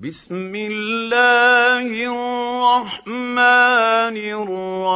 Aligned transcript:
بسم 0.00 0.54
الله 0.54 1.86
الرحمن 1.86 3.46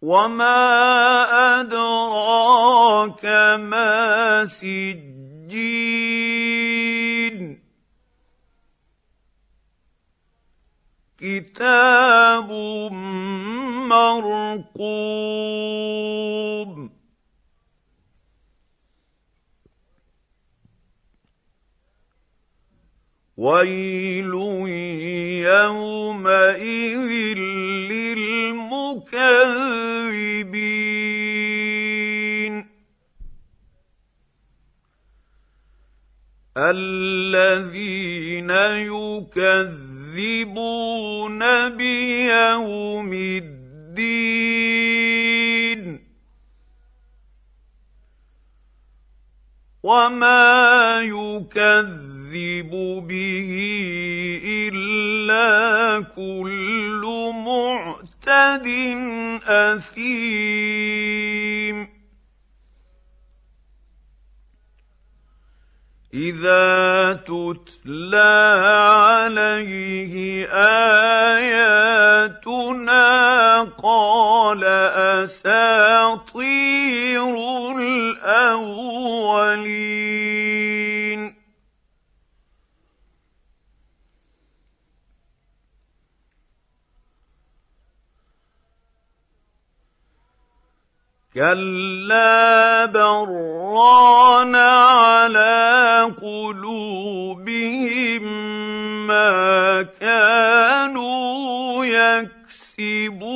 وما 0.04 1.62
ادراك 1.62 3.26
ما 3.60 4.46
سجين. 4.46 5.14
كتاب 11.18 12.52
مرقوم. 13.88 14.24
ويل 23.38 24.34
يومئذ 25.48 27.00
للمكذبين. 27.92 29.83
الذين 36.58 38.50
يكذبون 39.30 40.10
بيوم 41.70 43.14
الدين. 43.14 43.64
وما 49.84 51.02
يكذب 51.02 52.72
به 53.08 53.52
إلا 54.46 56.02
كل 56.16 57.32
معتد. 57.46 58.03
اثيم 59.48 60.74
اذا 66.14 67.14
تتلى 67.14 68.60
عليه 69.00 70.46
اياتنا 71.34 71.84
قال 73.64 74.64
اساطير 75.24 76.44
الاولين 77.78 78.83
كلا 91.34 92.86
بران 92.86 94.56
على 94.56 96.14
قلوبهم 96.22 98.24
ما 99.08 99.82
كانوا 99.82 101.86
يكسبون 101.86 103.34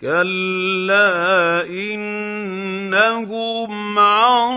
كلا 0.00 1.66
انهم 1.66 3.98
عن 3.98 4.48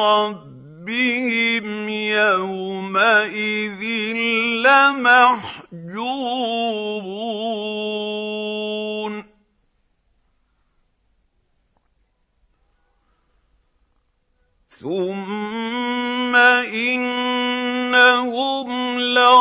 ربهم 0.00 1.88
يومئذ 1.88 3.82
لمحجوبون 4.66 6.55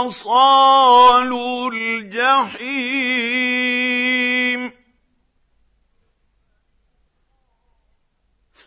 انهم 0.06 0.10
لصالوا 0.10 1.72
الجحيم. 1.72 3.06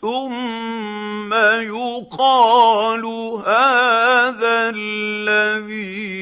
ثم 0.01 1.35
يقال 1.63 3.05
هذا 3.47 4.71
الذي 4.75 6.18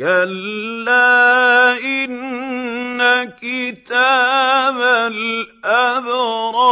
كلا 0.00 1.76
إن 1.84 3.24
كتاب 3.24 4.76
الأبرار 5.60 6.66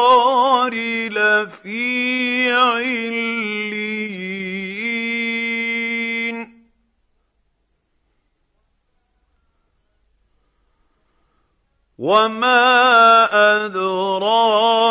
لفي 1.09 2.53
عليين 2.53 2.89
وما 11.99 13.29
أدراك 13.67 14.88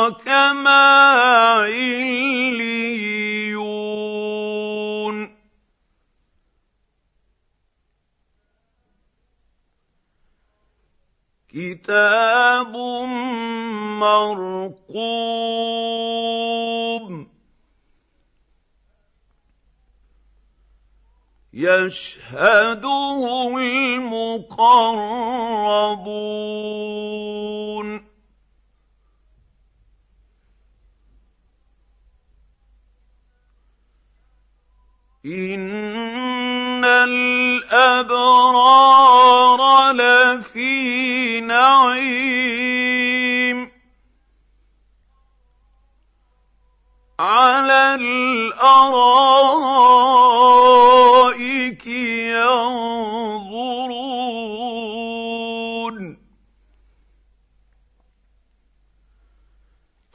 كتاب 11.78 12.74
مرقوم 14.02 14.98
يشهده 21.54 23.48
المقربون 23.58 24.88
ان 35.26 36.86
الابرار 36.86 38.87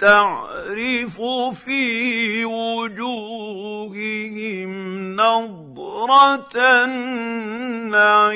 تعرف 0.02 1.22
في 1.64 2.44
وجوههم 2.44 3.12
نضره 5.16 6.52
النعيم. 6.84 8.32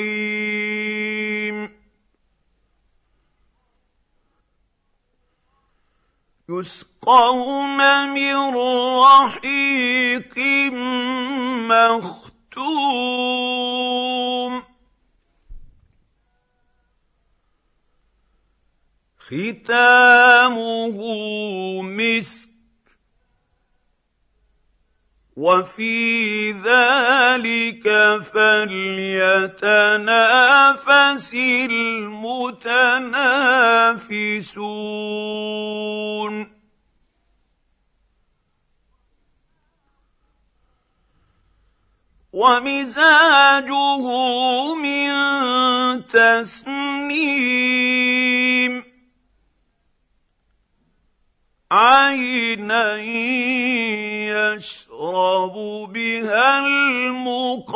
يسقون 6.49 7.79
من 8.13 8.55
رحيق 8.99 10.37
مختوم. 11.67 13.46
ختامه 19.27 20.97
مسك 21.81 22.49
وفي 25.35 26.51
ذلك 26.51 27.85
فليتنافس 28.33 28.93
المتنافسون. 31.33 32.57
ومزاجه 42.33 44.05
من 44.75 45.09
تسنيم 46.07 47.76
عينا 51.71 52.95
يشرب 54.55 55.53
بها 55.93 56.59
المقربون. 56.59 57.67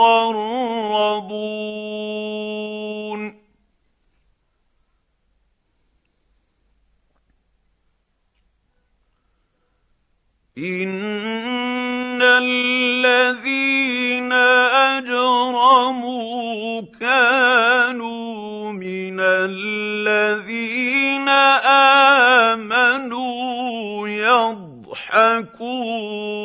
إن 10.57 12.21
الذين 12.21 13.21
أجرموا 15.01 16.01
كانوا 16.99 18.71
من 18.71 19.19
الذين 19.19 20.31
امنوا 21.29 21.90
يضحكون. 25.13 26.41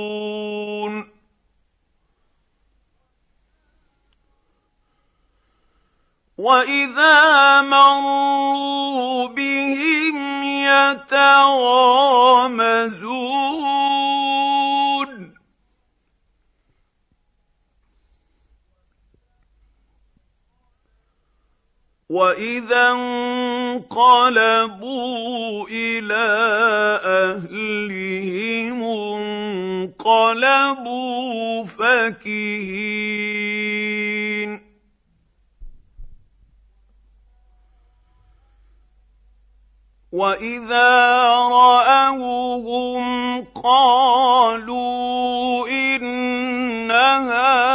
وإذا 6.38 7.60
مروا 7.62 9.28
بهم 9.28 10.42
يتغامزون. 10.44 11.36
واذا 22.10 22.90
انقلبوا 22.90 23.96
إلى 25.68 26.26
اهلهم 27.04 28.82
انقلبوا 29.98 31.64
فكهين 31.64 33.06
واذا 40.12 41.26
راوهم 41.50 43.06
قالوا 43.44 45.68
ان 45.68 46.90
هؤلاء 46.90 47.65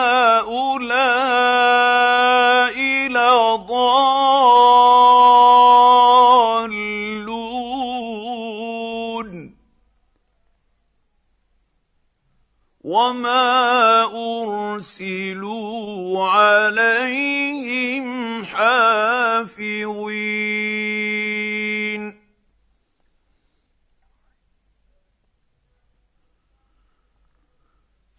حافظين 20.81 22.01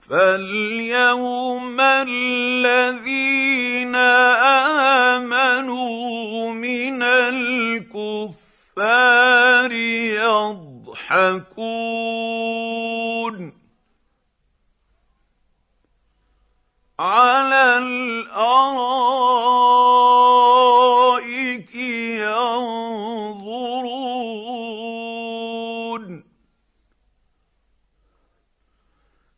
فاليوم 0.09 1.81
الذين 1.81 3.15
آمنوا 5.15 6.53
من 6.53 7.03
الكفار 7.03 8.53
يضحكون 11.13 11.43
على 16.99 17.79
الأرائك 17.79 19.13